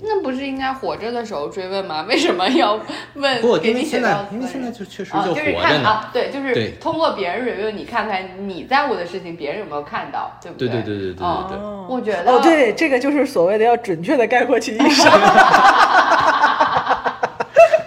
[0.01, 2.01] 那不是应该活着的时候追问吗？
[2.09, 2.77] 为什么要
[3.15, 3.41] 问？
[3.41, 5.63] 不，因为给你写到现在因为现在就确实啊，就就是活着呢。
[5.63, 11.57] 看啊，对，就是通过别人 review，你看看你在乎的事情，别人有没有看到，对不对对对对对对对哦对。
[11.95, 15.09] 我觉得哦，对，这个就是所谓的要准确的概括其一生。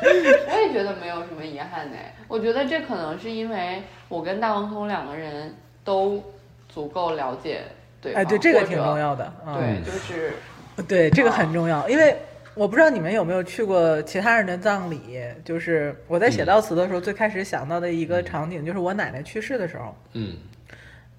[0.03, 1.97] 我也觉得没有什么遗憾呢。
[2.27, 6.23] 我觉得这可能是因为我跟大王通两个人都
[6.69, 7.61] 足够了解
[8.01, 8.99] 对方，哎，对，这个或者挺重。
[8.99, 9.31] 要的。
[9.47, 10.33] 嗯、对，就是
[10.83, 12.17] 对，这个很重要，因为
[12.55, 20.37] 我不知道你们有没有去过其他人的葬礼，就是我在写悼词的时候，最开始想到的一个场景，就是我奶奶去世的时候，嗯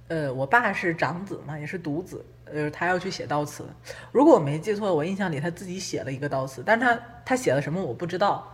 [0.07, 3.63] 呃，我爸是长子嘛，也是独子，呃，他要去写悼词。
[4.11, 8.47] 如果我没记错，我印象里他自己写了一个悼词，但是他他写了什么我不知道。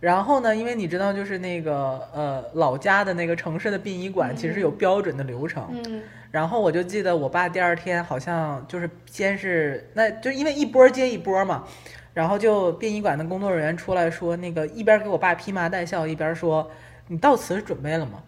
[0.00, 5.68] 然后呢，因为你知道，就是那个呃老家的那个城市的殡仪馆，其实有标准的流程。
[5.84, 11.64] 嗯然后我就记得我爸第二天好像就是先是，那就因为一波接一波嘛，
[12.12, 16.68] 然后就殡仪馆的工作人员出来说，那个一边给我爸披麻戴孝，一边说
[17.06, 18.22] 你到此准备了吗？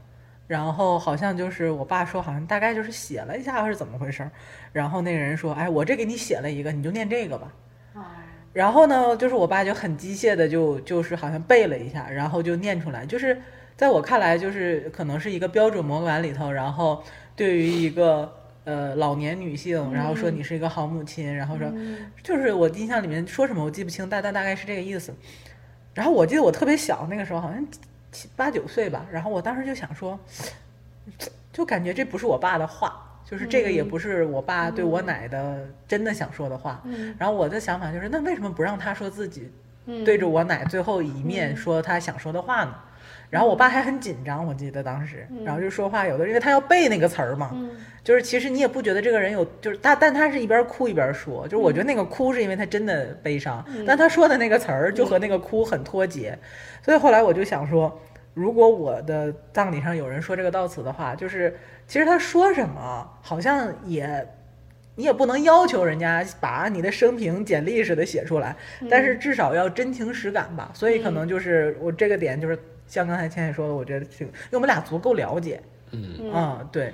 [0.46, 4.30] 然后好像就是我爸说，好像大概就是写了一下，还是怎么回事儿？
[4.72, 7.52] 然后那个人说，哎，我这给你写了一个，你就念这个吧。
[7.94, 8.20] 啊
[8.52, 13.04] 然后呢，就是我爸就很机械的就就是好像背了一下，然后就念出来。
[13.04, 13.36] 就是
[13.76, 17.02] 在我看来，就是可能是一个标准模板里头，然后
[17.36, 18.32] 对于一个
[18.64, 21.72] 呃老年女性，然后说你是一个好母亲，然后说
[22.22, 25.14] 就是我印象里面说什么我记不清，但但大概是这个意思。
[25.92, 27.66] 然后我记得我特别小，那个时候好像
[28.12, 30.18] 七八九岁吧，然后我当时就想说，
[31.52, 33.00] 就感觉这不是我爸的话。
[33.26, 39.50] 就是这个也不是我爸对我奶的真的想说的话，嗯然后我的想法就是，那为什么不让他说自己
[39.86, 42.74] 嗯对着我奶最后一面说他想说的话呢？
[43.34, 47.68] 然后我爸还很紧张，我记得当时，然后就说话有的，因为他要背那个词儿嘛，嗯。
[48.04, 56.38] 就是其实你也不觉得这个人有，就是他，但他是一边哭一边说，就是我觉得那个哭是因为他真的悲伤，但他说的那个词儿就和那个哭很脱节，
[56.80, 58.00] 所以后来我就想说，
[58.34, 61.52] 如果我的葬礼上有人说这个悼词的话，就是
[61.88, 64.24] 其实他说什么好像也。
[64.96, 68.54] 你也不能要求人家把你的生平简历似的写出来，
[68.88, 70.70] 但是至少要真情实感吧。
[70.72, 75.62] 所以可能就是我这个点，就是像刚才倩倩说的，我觉得挺，因为我们俩足够了解。
[75.90, 76.92] 嗯嗯，对，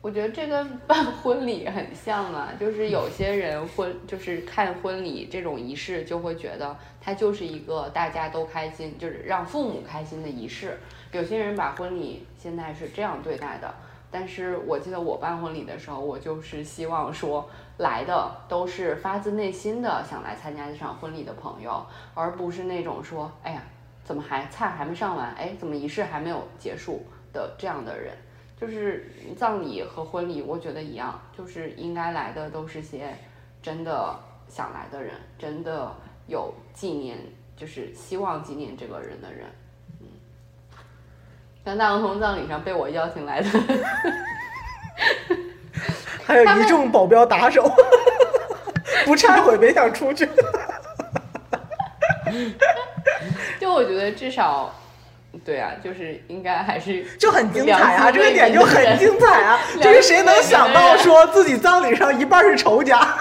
[0.00, 10.78] 我觉得这跟办婚礼很像啊，就是有些人婚就是看婚礼这种仪式，就会觉得它就是一个大家都开心，就是让父母开心的仪式。
[11.12, 13.72] 有些人把婚礼现在是这样对待的，
[14.10, 23.62] 但是我记得我办婚礼的时候，我就是希望说来的都是发自内心的想来参加这场婚礼的朋友，而不是那种说，哎呀，
[24.04, 28.14] 怎么还菜还没上完，哎，怎么仪式还没有结束的这样的人。
[28.60, 33.12] 就是葬礼和婚礼，我觉得一样，就是应该来的都是些
[33.60, 34.16] 真的
[34.48, 35.92] 想来的人，真的
[36.28, 37.18] 有纪念，
[37.56, 39.48] 就是希望纪念这个人的人。
[40.00, 40.06] 嗯，
[41.64, 43.48] 像大王从葬礼上被我邀请来的，
[46.24, 47.62] 还有一众保镖打手，
[49.04, 50.24] 不忏悔别想出去。
[53.72, 54.70] 就我觉得至少，
[55.42, 58.12] 对啊，就是应该还是就很精彩啊！
[58.12, 59.58] 这个点就很精彩啊！
[59.80, 63.00] 就是谁能想到说自己葬礼上一半是仇家？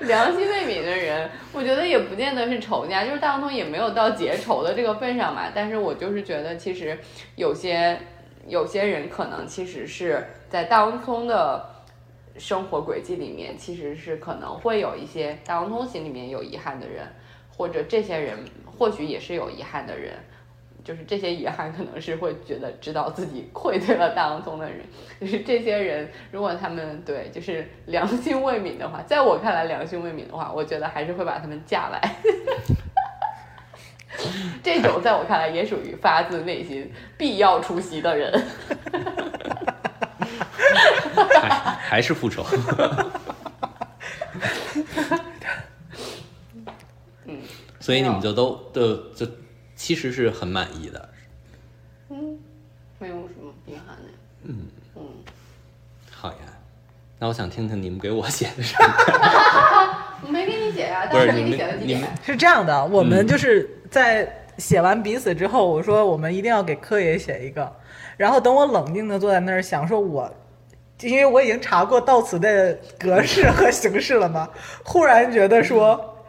[0.00, 5.44] 良心未泯的人，我觉得也不见得是仇家，就是大王通也没有到结仇的这个份上嘛。
[5.54, 6.98] 但是我就是觉得，其实
[7.36, 7.96] 有些
[8.48, 11.64] 有些人可能其实是在大王通的
[12.36, 17.06] 生活轨迹里面，其实是可能会有一些大王通心里面有遗憾的人，
[17.56, 20.14] 或者这些人或许也是有遗憾的人。
[20.84, 24.80] 就是这些遗憾，可能是会觉得知道自己愧对了大洋葱的人，
[25.20, 32.16] 就是这些人，如果他们对就是良心未泯的话，在我看来良心未泯的话，我觉得还是会把他们嫁来。
[34.60, 38.32] 这种在我看来也属于发自内心必要出席的人。
[41.40, 42.44] 还还是复仇。
[47.82, 49.26] 所以你们就都都就
[49.74, 51.08] 其实是很满意的。
[52.10, 52.38] 嗯，
[53.00, 54.08] 没有什么遗憾的。
[54.44, 54.56] 嗯
[54.94, 55.02] 嗯，
[56.10, 56.36] 好呀，
[57.18, 58.88] 那我想听听你们给我写的什么。
[60.24, 62.08] 我没给你写呀，不是但是给你们写了几点你们。
[62.24, 67.70] 是这样的，我们嗯就是在写完彼此之后，我说我们一定要给柯爷写一个，
[68.16, 70.32] 然后等我冷静的坐在那儿想，说我。
[71.00, 74.48] 因为我已经查过悼词的格式和形式了嘛，
[74.84, 76.21] 忽然觉得说，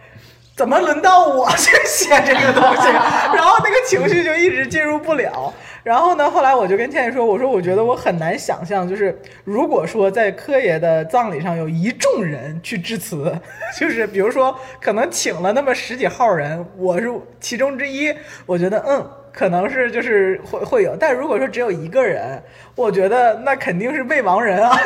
[0.56, 2.88] 怎么轮到我去写这个东西？
[3.34, 5.54] 然后那个情绪就一直进入不了。
[5.84, 13.36] 然后呢，后来我就跟倩倩说，我说我觉得我很难想象，就是如果说在柯爷的葬礼上有一众人去致辞，
[13.78, 18.14] 就是比如说可能请了那么十几号人，我是其中之一，
[18.45, 19.22] 我觉得嗯。
[19.34, 22.42] 可能是就是会会有，但如果说只有一个人，
[22.76, 24.78] 我觉得那肯定是未亡人啊，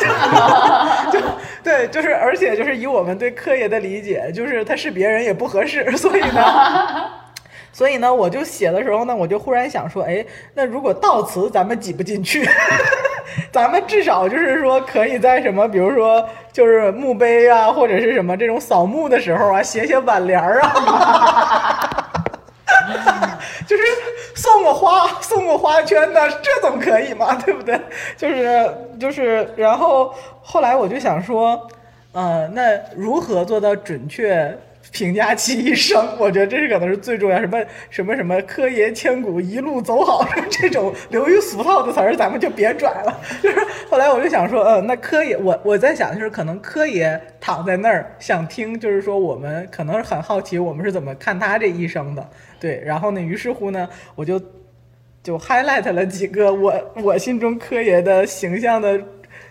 [1.12, 1.20] 就
[1.62, 7.10] 对，就是而且就是以我们对柯爷的理解，就是他是别人也不合适，所以呢，
[7.74, 12.48] 所以呢，我就写的时候呢，我就忽然想说，哎，那如果悼词咱们挤不进去，
[13.52, 21.86] 咱们至少就是说可以在什么，比如说就是墓碑啊，或者是什么这种扫墓的时候啊，写写挽联儿啊。
[24.58, 27.80] 送个花，送个花圈的，这总可以嘛， 对不对？
[28.18, 31.68] 就是就是，然后后来我就想说，
[32.12, 34.58] 呃，那如何做到准确
[34.91, 36.03] 评价其一生？
[36.18, 37.39] 我觉得这是可能是最重要。
[37.39, 43.16] 什么什么什么科爷千古一路走好，这种流于俗套的词儿，咱们就别拽了。
[43.43, 52.28] 就是后来我就想说，呃，那科爷，我我在想，就是可能科爷躺在那儿想听，就是说我们可能是很好奇，我们是怎么看他这一生的。
[52.60, 54.41] 对，然后呢，于是乎呢，我就
[55.24, 59.01] 就 highlight 了几个我我心中柯爷的形象的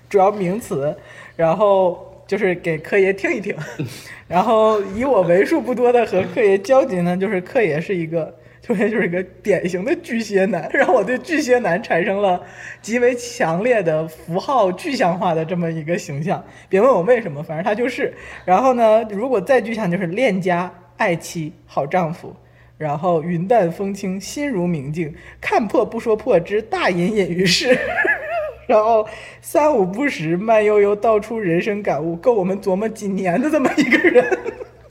[0.09, 0.97] 主要名词，
[1.37, 3.55] 然后就是给柯爷听一听，
[4.29, 8.35] 然后以我为数不多的和柯爷交集呢，就是柯爷是一个。
[8.67, 12.43] 就是就是一个典型的巨蟹男，让我对巨蟹男产生了
[12.83, 16.45] 极为强烈的符号具象化的这么一个形象。
[16.69, 18.13] 别问我为什么，反正他就是。
[18.45, 22.35] 然后呢，如果再具象，就是恋家、爱妻、好丈夫。
[22.79, 27.79] 然后云淡风轻，心如明镜，看破不说破之大隐隐于市。
[28.69, 29.09] 然后
[29.41, 34.39] 三五不时，慢悠悠道出人生感悟，够我们琢磨几年的这么一个人。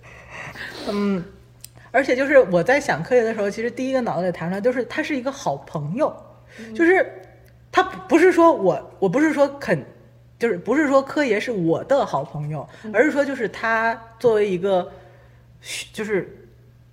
[0.89, 1.23] 嗯，
[1.91, 6.15] 而且就是我在想科爷的时候，其实第一个脑子里弹出来就是他是一个好朋友，
[6.73, 7.05] 就是
[7.71, 9.85] 他不是说我我不是说肯，
[10.39, 14.89] 就是不是说柯爷是我的好朋友，而是说就是他作为一个
[15.93, 16.41] 就是。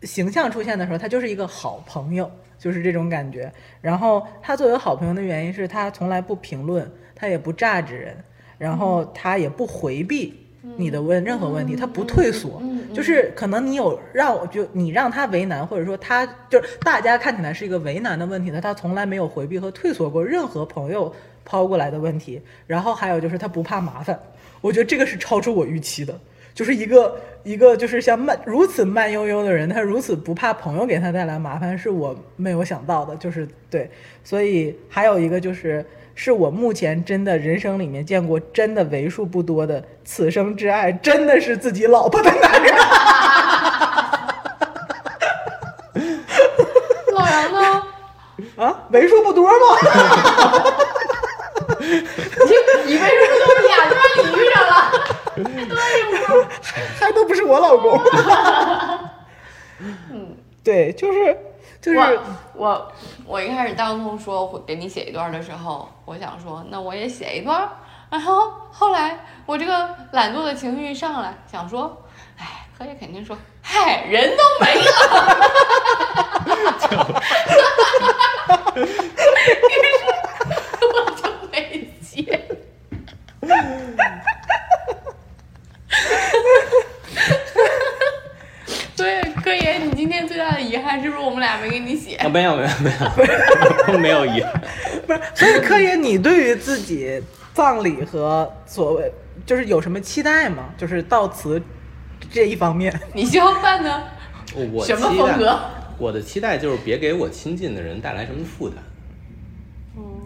[0.03, 3.53] 形象出现的时候，他就是一个好朋友，就是这种感觉。
[3.81, 8.17] 然后他作为好朋友的原因是他从来不评论，他也不榨指人，
[8.59, 10.35] 然后他也不回避
[10.77, 12.63] 你的问任何问题，他不退缩。
[12.93, 22.41] 就是可能你有让我就你让他为难，或者说他就是大家看起来是一个为难的问题，他从来没有回避和退缩过任何朋友抛过来的问题。
[22.67, 24.19] 然后还有就是他不怕麻烦，
[24.61, 26.19] 我觉得这个是超出我预期的。
[26.55, 33.17] 就是一个一个就是像慢如此慢悠悠的人，他如此不怕朋友给他带来麻烦，是我没有想到的。
[33.17, 33.91] 就是对，
[34.23, 35.85] 所以还有一个就是，
[36.15, 42.75] 是我目前真的人生里面见过真的为数不多的此生挚爱，真的是自己老婆的男人。
[47.15, 47.83] 老杨呢？
[48.57, 49.55] 啊，为数不多吗？
[51.81, 51.99] 你
[52.87, 54.73] 你为什么都俩就让你遇上了？
[55.35, 55.77] 对吗？
[56.99, 58.01] 还都不是我老公。
[59.79, 61.37] 嗯， 对，就是
[61.81, 62.23] 就是我
[62.55, 62.93] 我
[63.27, 67.69] 我一开始当中说会给你写一段的时候，我想说那我也写一段，
[68.11, 72.05] 然后后来我这个懒惰的情绪一上来，想说，
[72.39, 74.83] 哎，可以肯定说，嗨，人都没了，
[78.77, 78.81] 于
[79.99, 80.05] 是
[80.87, 82.41] 我就没写。
[88.97, 92.17] 对，科研，你今天最大的遗憾是不是我们俩没给你写？
[92.17, 94.59] 啊，没有没有没有，没有遗憾。
[95.07, 99.13] 不是，所以柯爷，你对于自己葬礼和所谓
[99.45, 100.71] 就是有什么期待吗？
[100.79, 101.61] 就是悼词
[102.33, 102.99] 这一方面。
[103.13, 104.03] 你希望办呢？
[104.73, 105.61] 我什么期待风格？
[105.99, 108.79] 我的期待就是别给我亲近的人带来什么负担。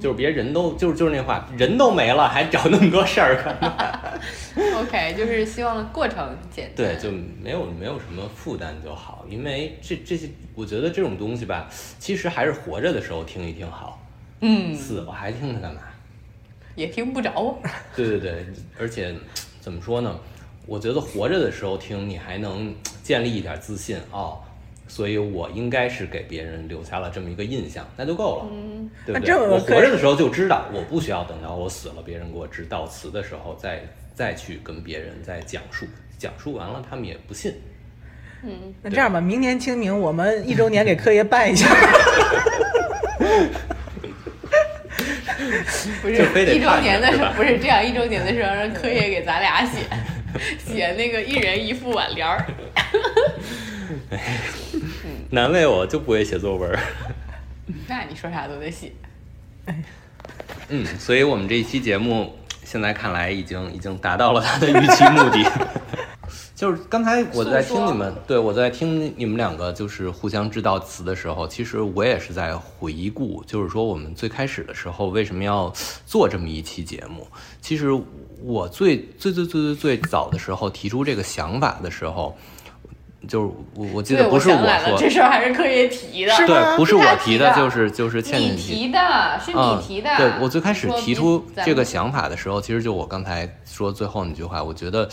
[0.00, 4.20] 就是别人都就是就是那话，人都没了，还找那么多事儿干嘛？
[4.80, 6.76] OK，就是希望过程简单。
[6.76, 7.10] 对，就
[7.42, 11.68] 没有没有什么负担就好，因为这这些，我觉得这种东西吧，
[11.98, 14.00] 其实还是活着的时候听一听好，
[14.40, 15.80] 嗯，死了还听它干嘛？
[16.74, 17.58] 也听不着。
[17.94, 18.46] 对对对，
[18.78, 19.14] 而且
[19.60, 20.14] 怎么说呢？
[20.66, 24.40] 我觉得活着的时候听，你还能建立一点自信哦，
[24.88, 29.34] 所以我应该是给别人留下了这么一个印象，那就够了，嗯，对不对？
[29.34, 33.82] 我活着的时候就知道，我不需要等到我死了，别人给我致悼词的时候再
[34.14, 35.86] 再去跟别人再讲述，
[36.18, 37.54] 讲述完了他们也不信。
[38.42, 41.66] 嗯那这样吧，明年清明我们一周年给柯爷办一下。
[46.02, 49.80] 不是一周年的时候，不是这样，一周年的时候让柯爷给咱俩写
[50.58, 52.44] 写那个一人一副挽联儿。
[55.30, 56.78] 难为我就不会写作文儿。
[57.88, 58.92] 那你说啥都得写。
[60.68, 62.32] 嗯，所以我们这一期节目
[62.64, 65.44] 现在看来已经已经达到了它的预期目的。
[66.54, 75.70] 就是刚才我在听你们，对我在听你们两个就是互相知道词的时候，其实我也是在回顾，就是说我们最开始的时候为什么要
[76.06, 77.26] 做这么一期节目。
[77.60, 77.88] 其实
[78.40, 82.34] 我最最最最最最早的时候提出这个想法的时候，
[83.26, 86.32] 就是我我记，得不是想来了，说，这事儿还是可以提的。
[86.32, 88.98] 是对，不是我提的，就是就是倩倩你提的，
[89.44, 90.16] 是啊你提的。
[90.16, 95.08] 对我最开始提出这个想法的时候，其实就我刚才说最后那句话，我觉得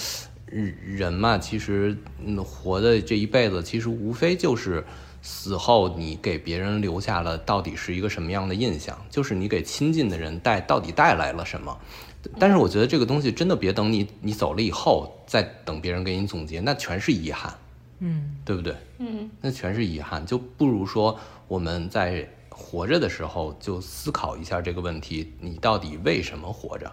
[0.46, 4.86] 人人嘛，其实嗯活的这一辈子，其实无非就是
[5.22, 11.78] 死后你给别人留下了到底是一个什么样的印象，就是你给亲近的人带到底带来了什么。
[12.40, 17.54] 但是我觉得这个东西真的别等你你走了以后再等别人给你总结，那全是遗憾。
[18.04, 18.76] 嗯，对不对？
[19.00, 26.92] 嗯，那全是遗憾，就不如说我们在活着的时候就思考一下这个问题：你到底为什么活着，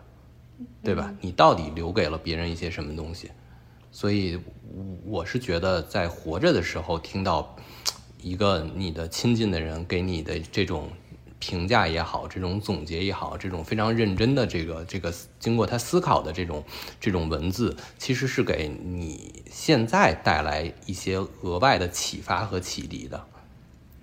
[0.84, 1.12] 对吧？
[1.20, 3.30] 你到底留给了别人一些什么东西？
[3.90, 4.38] 所以
[5.04, 7.56] 我是觉得，在活着的时候听到
[8.22, 10.88] 一个你的亲近的人给你的这种
[11.41, 16.62] 评价也好，这种总结也好，这种非常认真的这个这个经过他思考的这种
[17.01, 23.24] 这种文字，其实是给你现在带来一些额外的启发和启迪的。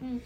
[0.01, 0.19] 嗯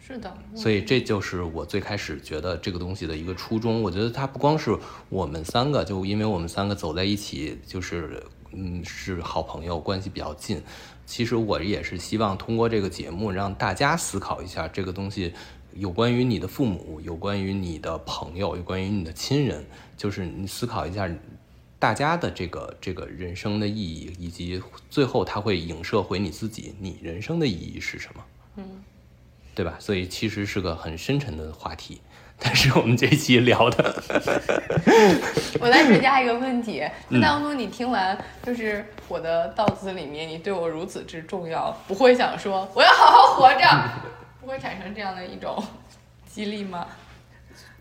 [0.00, 3.82] 是的，所以这就是我最开始觉得这个东西的一个初衷。
[3.82, 4.74] 我觉得它不光是
[5.10, 10.62] 我们三个，就因为我们三个走在一起，就是嗯是好朋友，关系比较近。
[11.04, 15.34] 其实我也是希望通过这个节目，让大家思考一下这个东西，
[15.74, 19.64] 有关于你的父母，有关于你的朋友，有关于你的亲人，
[19.96, 21.08] 就是你思考一下。
[21.80, 24.60] 大家的这个这个人生的意义，以及
[24.90, 28.24] 最后它会影射回你自己，你人生的意义是什么？
[28.56, 28.64] 嗯，
[29.54, 29.76] 对吧？
[29.78, 32.00] 所以其实是个很深沉的话题，
[32.36, 34.02] 但是我们这期聊的，
[35.60, 43.64] 我再追加一个问题，嗯那当中你听完就是我的悼词里面，你对我如此之重要，不会想说我要好好活着，
[44.48, 45.62] 会产生这样的一种
[46.26, 46.88] 激励吗？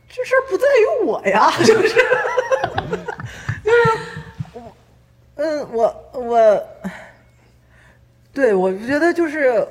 [0.09, 1.87] 这事儿不在于我呀，就是
[3.63, 3.77] 就是
[4.51, 4.75] 我，
[5.35, 6.67] 嗯，我我，
[8.33, 9.65] 对我觉得就是，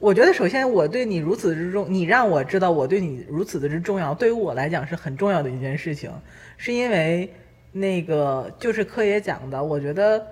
[0.00, 6.10] 我觉得首先我对你如此之重，你让我知道我对你如此的之重要，对于我来讲是很重要的一件事情，
[6.56, 7.32] 是因为
[7.70, 10.26] 那个就是柯爷讲的，我觉得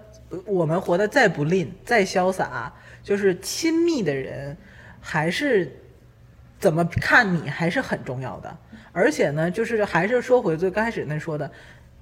[0.44, 2.72] 我们活得再不吝，再潇洒，
[3.04, 4.56] 就是亲密的人
[5.00, 5.72] 还是
[6.58, 8.56] 怎么看你还是很重要的。
[8.92, 11.48] 而且呢，就是还是说回最开始那说的，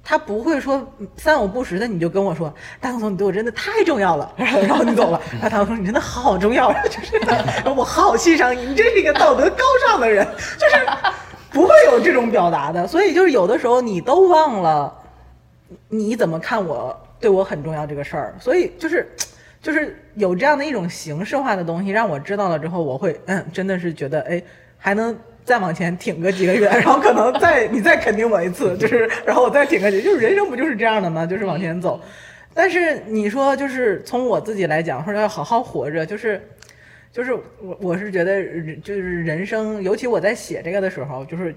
[0.02, 7.20] 他不会说三五不时的你就跟我说，大总你对我真的太重要了， 然后你走了，然后大总说你真的好重要，就是
[7.76, 10.26] 我好欣赏你，你真是一个道德高尚的人，
[10.57, 10.86] 就是
[11.50, 14.96] 不会有这种表达的，所以就是有的时候你都忘了
[15.88, 19.07] 你怎么看我对我很重要这个事儿，所以就是。
[19.67, 24.41] 就是有这样的一种形式化的东西，让我知道了之后，我会嗯，真的是觉得哎，
[24.79, 31.27] 还能再往前挺个几个月，然后可能再你再肯定我一次， 就是然后我再挺个几，就是人生不就是这样的吗？
[31.27, 32.01] 就是往前走。
[32.55, 36.41] 但是你说就是从我自己来讲，说要好好活着，就是
[37.11, 41.53] 就是我我是觉得人就是人生，尤其我在写这个的时候，就是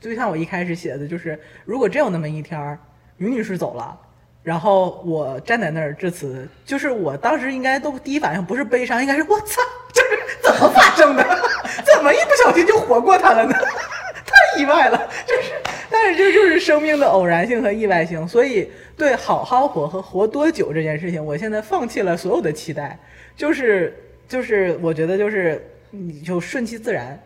[0.00, 2.78] 就像我一开始写的，就是如果真有那么一天儿，
[3.18, 3.94] 于女士走了。
[4.42, 9.60] 然后我站在那儿致辞，就是我当时应该都第一反应不是悲伤，应该是我操，
[9.92, 11.22] 就是怎么发生的？
[11.94, 13.52] 怎么一不小心就活过他了呢？
[14.24, 15.52] 太意外了，就是，
[15.90, 22.98] 但是这就是生命的偶然性和意外性，所以对好好活和活多久这件事情，我现在放弃了所有的期待，
[23.36, 23.94] 就是
[24.28, 27.20] 就是我觉得就是你就顺其自然。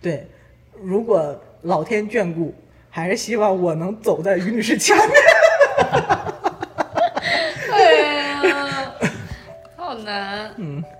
[0.00, 0.26] 对，
[0.80, 2.54] 如果老天眷顾，
[2.90, 5.08] 还是希望我能走在于女士前面。
[10.58, 10.99] 嗯。